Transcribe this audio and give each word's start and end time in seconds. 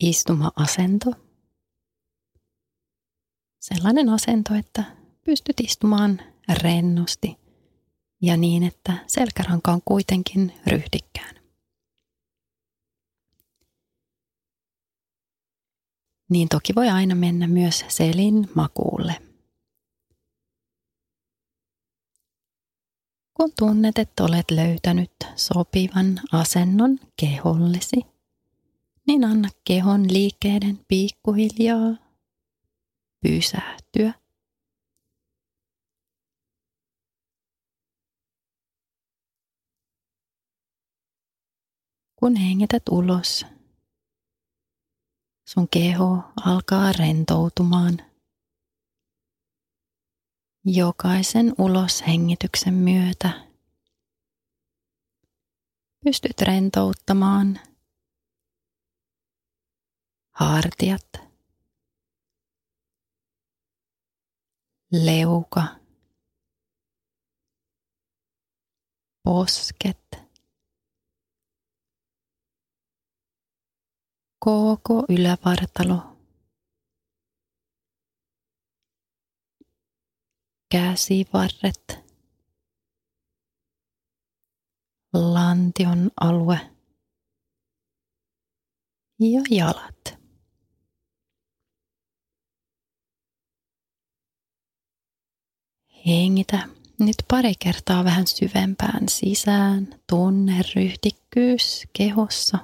istuma-asento. 0.00 1.10
Sellainen 3.60 4.08
asento, 4.08 4.54
että 4.54 4.84
pystyt 5.24 5.60
istumaan 5.60 6.20
rennosti 6.62 7.36
ja 8.22 8.36
niin, 8.36 8.62
että 8.62 9.04
selkäranka 9.06 9.72
on 9.72 9.82
kuitenkin 9.84 10.52
ryhdikkään. 10.66 11.34
Niin 16.30 16.48
toki 16.48 16.74
voi 16.74 16.88
aina 16.88 17.14
mennä 17.14 17.46
myös 17.46 17.84
selin 17.88 18.50
makuulle. 18.54 19.22
Kun 23.34 23.52
tunnet, 23.58 23.98
että 23.98 24.24
olet 24.24 24.50
löytänyt 24.50 25.12
sopivan 25.36 26.20
asennon 26.32 26.98
kehollesi, 27.20 27.96
niin 29.06 29.24
anna 29.24 29.48
kehon 29.64 30.12
liikkeiden 30.12 30.84
pikkuhiljaa 30.88 31.96
pysähtyä. 33.20 34.14
Kun 42.16 42.36
hengität 42.36 42.82
ulos, 42.90 43.46
sun 45.48 45.68
keho 45.68 46.22
alkaa 46.44 46.92
rentoutumaan. 46.92 47.98
Jokaisen 50.64 51.54
uloshengityksen 51.58 52.74
myötä 52.74 53.50
pystyt 56.04 56.40
rentouttamaan 56.40 57.60
hartiat, 60.40 61.12
leuka, 64.92 65.64
posket, 69.24 70.06
koko 74.38 75.04
ylävartalo, 75.08 76.16
käsivarret, 80.70 81.88
lantion 85.12 86.10
alue. 86.16 86.60
Ja 89.18 89.42
jalat. 89.50 89.99
Hengitä 96.06 96.68
nyt 96.98 97.16
pari 97.28 97.52
kertaa 97.58 98.04
vähän 98.04 98.26
syvempään 98.26 99.08
sisään. 99.08 99.94
Tunne 100.10 100.62
ryhdikkyys 100.74 101.86
kehossa. 101.92 102.58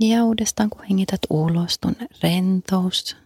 Ja 0.00 0.24
uudestaan 0.24 0.70
kun 0.70 0.84
hengität 0.84 1.20
ulos, 1.30 1.78
tunne 1.78 2.06
rentous. 2.22 3.16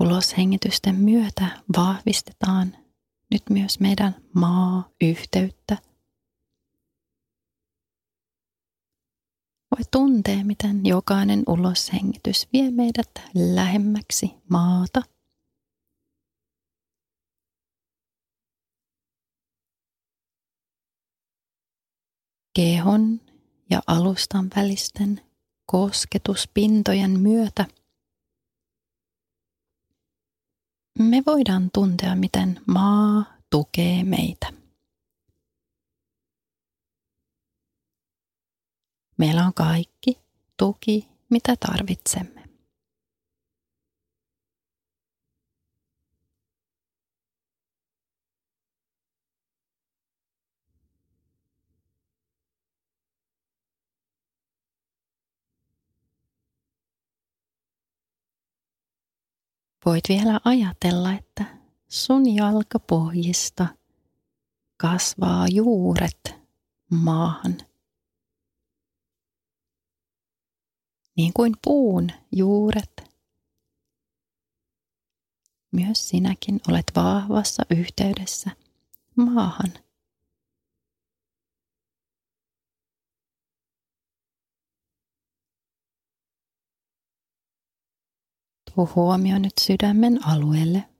Uloshengitysten 0.00 0.94
myötä 0.94 1.62
vahvistetaan 1.76 2.76
nyt 3.30 3.42
myös 3.50 3.80
meidän 3.80 4.14
maa-yhteyttä 4.34 5.87
Voi 9.78 9.84
tuntea, 9.90 10.44
miten 10.44 10.86
jokainen 10.86 11.42
uloshengitys 11.46 12.48
vie 12.52 12.70
meidät 12.70 13.10
lähemmäksi 13.34 14.34
maata. 14.50 15.02
Kehon 22.56 23.20
ja 23.70 23.80
alustan 23.86 24.50
välisten 24.56 25.20
kosketuspintojen 25.66 27.20
myötä 27.20 27.66
me 30.98 31.22
voidaan 31.26 31.70
tuntea, 31.74 32.16
miten 32.16 32.60
maa 32.66 33.24
tukee 33.50 34.04
meitä. 34.04 34.57
Meillä 39.18 39.46
on 39.46 39.54
kaikki 39.54 40.18
tuki, 40.56 41.08
mitä 41.30 41.56
tarvitsemme. 41.56 42.38
Voit 59.86 60.04
vielä 60.08 60.40
ajatella, 60.44 61.12
että 61.12 61.44
sun 61.88 62.34
jalkapohjista 62.34 63.66
kasvaa 64.76 65.48
juuret 65.48 66.34
maahan– 66.90 67.56
niin 71.18 71.32
kuin 71.32 71.52
puun 71.64 72.10
juuret. 72.32 73.08
Myös 75.72 76.08
sinäkin 76.08 76.60
olet 76.68 76.92
vahvassa 76.96 77.62
yhteydessä 77.70 78.50
maahan. 79.16 79.72
Tuo 88.74 88.88
huomio 88.94 89.38
nyt 89.38 89.52
sydämen 89.60 90.26
alueelle. 90.26 90.97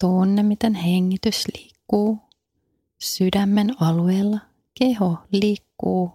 Tunne, 0.00 0.42
miten 0.42 0.74
hengitys 0.74 1.44
liikkuu 1.54 2.18
sydämen 2.98 3.82
alueella. 3.82 4.38
Keho 4.78 5.16
liikkuu 5.32 6.12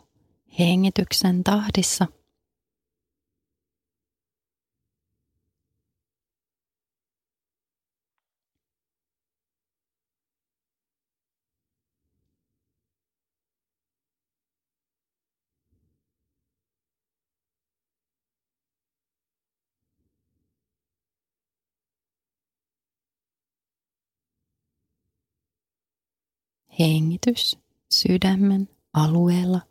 hengityksen 0.59 1.44
tahdissa. 1.44 2.07
Hengitys 26.83 27.57
sydämen 27.91 28.69
alueella. 28.94 29.62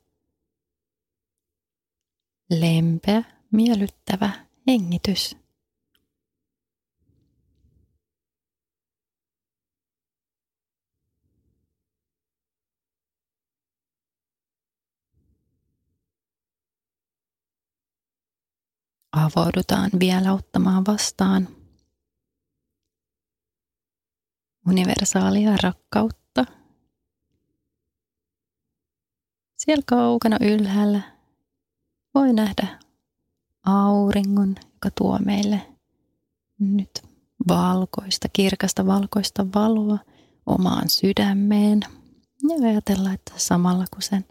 Lempeä, 2.50 3.22
miellyttävä 3.50 4.46
hengitys. 4.66 5.36
avaudutaan 19.12 19.90
vielä 20.00 20.32
ottamaan 20.32 20.86
vastaan 20.86 21.48
universaalia 24.68 25.56
rakkautta. 25.62 26.21
Siellä 29.64 29.82
kaukana 29.86 30.36
ylhäällä 30.40 31.00
voi 32.14 32.32
nähdä 32.32 32.78
auringon, 33.66 34.54
joka 34.72 34.90
tuo 34.94 35.18
meille 35.24 35.60
nyt 36.58 37.02
valkoista, 37.48 38.28
kirkasta 38.32 38.86
valkoista 38.86 39.46
valoa 39.54 39.98
omaan 40.46 40.90
sydämeen. 40.90 41.80
Ja 42.42 42.68
ajatella, 42.68 43.12
että 43.12 43.32
samalla 43.36 43.84
kun 43.92 44.02
sen, 44.02 44.24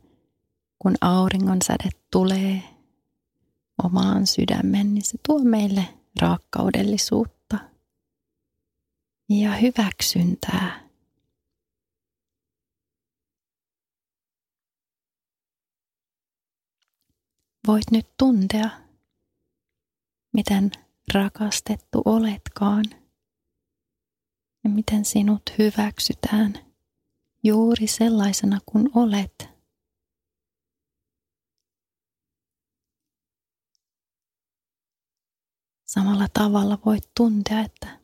kun 0.80 0.96
auringon 1.02 1.62
säde 1.62 1.90
tulee 2.12 2.64
omaan 3.84 4.28
sydämeen, 4.28 4.94
niin 4.94 5.06
se 5.06 5.18
tuo 5.28 5.40
meille 5.40 5.88
rakkaudellisuutta 6.22 7.58
ja 9.30 9.52
hyväksyntää. 9.52 10.91
Voit 17.68 17.92
nyt 17.92 18.08
tuntea, 18.18 18.70
miten 20.34 20.72
rakastettu 21.14 22.02
oletkaan 22.06 22.86
ja 24.64 24.70
miten 24.70 25.06
sinut 25.06 25.42
hyväksytään 25.58 26.54
juuri 27.44 27.88
sellaisena 27.88 28.60
kuin 28.66 28.90
olet. 28.96 29.50
Samalla 35.86 36.28
tavalla 36.34 36.78
voit 36.86 37.12
tuntea, 37.18 37.60
että 37.60 38.00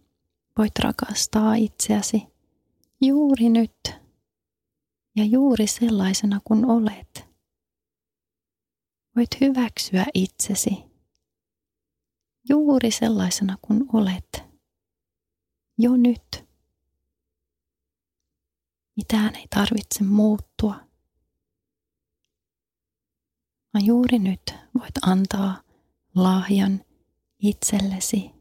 voit 0.57 0.79
rakastaa 0.79 1.55
itseäsi 1.55 2.23
juuri 3.01 3.49
nyt 3.49 3.91
ja 5.15 5.25
juuri 5.25 5.67
sellaisena 5.67 6.41
kuin 6.43 6.65
olet. 6.65 7.26
Voit 9.17 9.41
hyväksyä 9.41 10.05
itsesi 10.13 10.83
juuri 12.49 12.91
sellaisena 12.91 13.57
kuin 13.61 13.85
olet 13.93 14.43
jo 15.77 15.97
nyt. 15.97 16.47
Mitään 18.95 19.35
ei 19.35 19.47
tarvitse 19.49 20.03
muuttua. 20.03 20.75
Vaan 23.73 23.85
juuri 23.85 24.19
nyt 24.19 24.53
voit 24.79 24.97
antaa 25.01 25.61
lahjan 26.15 26.85
itsellesi 27.39 28.31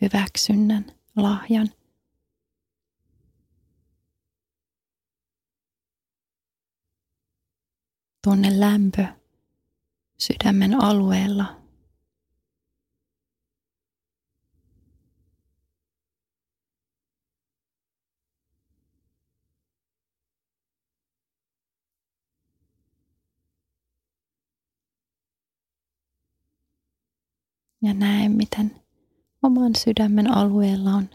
hyväksynnän 0.00 0.84
lahjan. 1.16 1.68
Tunne 8.24 8.60
lämpö 8.60 9.25
sydämen 10.18 10.74
alueella. 10.82 11.56
Ja 27.82 27.94
näe, 27.94 28.28
miten 28.28 28.80
oman 29.42 29.74
sydämen 29.74 30.30
alueella 30.30 30.90
on 30.90 31.10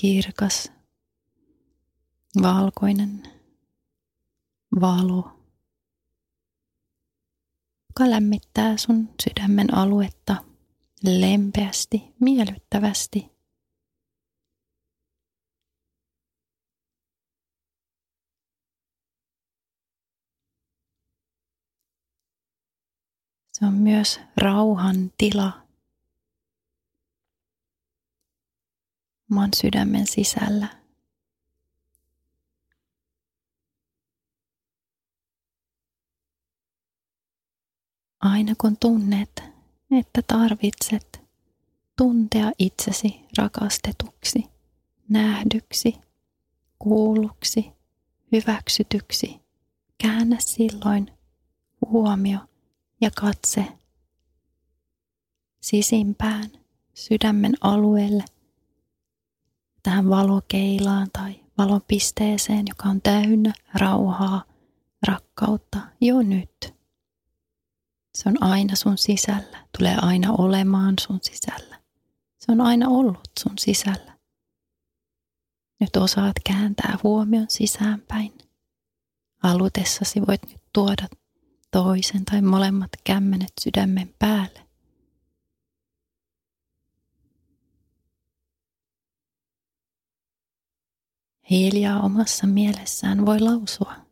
kirkas, 0.00 0.72
valkoinen 2.42 3.22
valo, 4.80 5.35
joka 7.96 8.10
lämmittää 8.10 8.76
sun 8.76 9.08
sydämen 9.22 9.74
aluetta 9.74 10.36
lempeästi, 11.04 12.14
miellyttävästi. 12.20 13.30
Se 23.52 23.66
on 23.66 23.74
myös 23.74 24.20
rauhan 24.36 25.12
tila. 25.18 25.66
oman 29.30 29.50
sydämen 29.54 30.06
sisällä. 30.06 30.85
Aina 38.20 38.54
kun 38.58 38.76
tunnet, 38.76 39.42
että 39.90 40.22
tarvitset 40.26 41.20
tuntea 41.96 42.52
itsesi 42.58 43.20
rakastetuksi, 43.38 44.44
nähdyksi, 45.08 45.94
kuulluksi, 46.78 47.72
hyväksytyksi, 48.32 49.40
käännä 50.02 50.36
silloin 50.40 51.10
huomio 51.90 52.38
ja 53.00 53.10
katse 53.10 53.66
sisimpään 55.60 56.50
sydämen 56.94 57.54
alueelle– 57.60 58.24
tähän 59.86 60.10
valokeilaan 60.10 61.08
tai 61.12 61.40
valopisteeseen, 61.58 62.64
joka 62.68 62.88
on 62.88 63.02
täynnä 63.02 63.52
rauhaa, 63.74 64.44
rakkautta 65.06 65.78
jo 66.00 66.22
nyt. 66.22 66.75
Se 68.16 68.28
on 68.28 68.42
aina 68.42 68.76
sun 68.76 68.98
sisällä, 68.98 69.66
tulee 69.78 69.96
aina 70.02 70.32
olemaan 70.38 70.94
sun 71.00 71.18
sisällä. 71.22 71.80
Se 72.38 72.52
on 72.52 72.60
aina 72.60 72.88
ollut 72.88 73.30
sun 73.40 73.58
sisällä. 73.58 74.18
Nyt 75.80 75.96
osaat 75.96 76.32
kääntää 76.44 76.98
huomion 77.02 77.46
sisäänpäin. 77.48 78.38
Halutessasi 79.38 80.20
voit 80.20 80.42
nyt 80.50 80.62
tuoda 80.72 81.08
toisen 81.70 82.24
tai 82.24 82.42
molemmat 82.42 82.90
kämmenet 83.04 83.52
sydämen 83.60 84.14
päälle. 84.18 84.66
Hiljaa 91.50 92.00
omassa 92.00 92.46
mielessään 92.46 93.26
voi 93.26 93.40
lausua. 93.40 94.05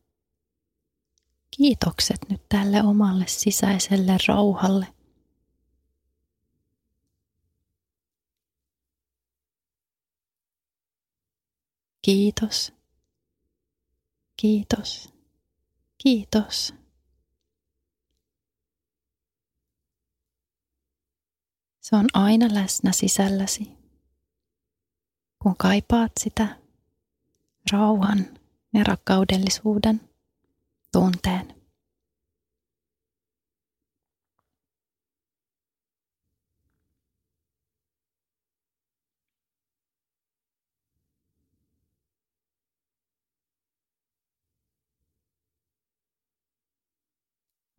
Kiitokset 1.56 2.18
nyt 2.28 2.48
tälle 2.48 2.82
omalle 2.82 3.24
sisäiselle 3.28 4.16
rauhalle. 4.28 4.86
Kiitos. 12.02 12.72
Kiitos. 14.36 15.14
Kiitos. 16.02 16.74
Se 21.80 21.96
on 21.96 22.06
aina 22.14 22.46
läsnä 22.54 22.92
sisälläsi. 22.92 23.72
Kun 25.42 25.56
kaipaat 25.56 26.12
sitä, 26.20 26.58
rauhan 27.72 28.38
ja 28.72 28.84
rakkaudellisuuden 28.84 30.13
tunteen. 30.94 31.54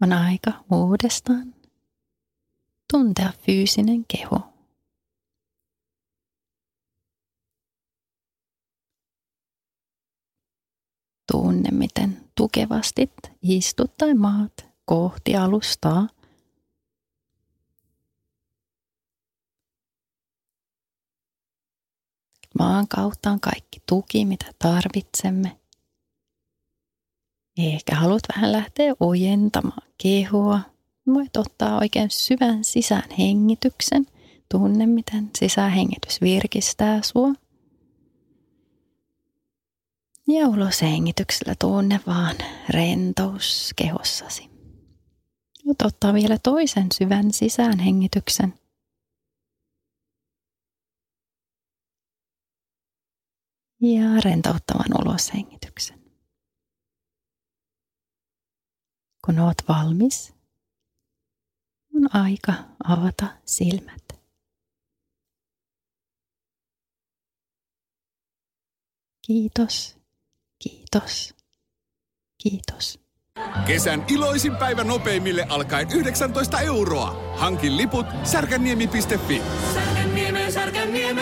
On 0.01 0.13
aika 0.13 0.51
uudestaan 0.72 1.55
tuntea 2.91 3.31
fyysinen 3.41 4.05
keho. 4.07 4.39
Tunne, 11.31 11.72
miten 11.72 12.25
tukevasti 12.38 13.12
istut 13.42 13.98
tai 13.98 14.13
maat 14.13 14.54
kohti 14.86 15.36
alustaa. 15.36 16.08
Maan 22.60 22.88
kautta 22.88 23.32
on 23.32 23.39
kaikki 23.39 23.80
tuki, 23.89 24.25
mitä 24.25 24.46
tarvitsemme. 24.60 25.60
Ehkä 27.58 27.96
haluat 27.96 28.24
vähän 28.36 28.51
lähteä 28.51 28.94
ojentamaan 29.00 29.88
kehoa, 30.04 30.60
Voit 31.13 31.38
ottaa 31.38 31.77
oikein 31.77 32.10
syvän 32.10 32.63
sisään 32.63 33.10
hengityksen. 33.20 34.06
Tunne, 34.51 34.86
miten 34.86 35.30
sisähengitys 35.39 36.22
virkistää 36.22 37.01
sua. 37.01 37.45
Ja 40.27 40.48
ulos 40.48 40.82
hengityksellä 40.82 41.55
tunne 41.60 42.00
vaan 42.08 42.36
rentous 42.70 43.72
kehossasi. 43.75 44.50
Voit 45.65 45.82
ottaa 45.82 46.13
vielä 46.13 46.38
toisen 46.44 46.88
syvän 46.94 47.34
sisään 47.34 47.79
hengityksen. 47.79 48.60
Ja 53.82 54.22
rentouttavan 54.25 55.01
ulos 55.01 55.34
hengityksen. 55.34 56.05
Kun 59.25 59.39
oot 59.39 59.58
valmis, 59.67 60.34
on 61.96 62.15
aika 62.15 62.53
avata 62.84 63.27
silmät. 63.46 64.05
Kiitos, 69.27 69.98
kiitos, 70.96 71.34
kiitos. 72.44 73.00
Kesän 73.68 74.06
iloisin 74.08 74.56
päivä 74.56 74.84
nopeimille 74.84 75.46
alkaen 75.50 75.88
19 75.92 76.60
euroa. 76.60 77.34
Hankin 77.36 77.78
liput 77.78 78.06
särkänniemi.fi. 78.24 79.42
Särkänniemi, 79.74 80.52
särkänniemi. 80.52 81.22